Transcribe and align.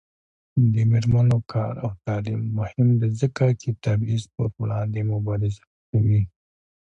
د 0.73 0.75
میرمنو 0.91 1.37
کار 1.53 1.73
او 1.83 1.89
تعلیم 2.05 2.41
مهم 2.57 2.89
دی 2.99 3.09
ځکه 3.21 3.43
چې 3.61 3.69
تبعیض 3.85 4.23
پر 4.33 4.47
وړاندې 4.59 4.99
مبارزه 5.11 5.63
کوي. 5.89 6.21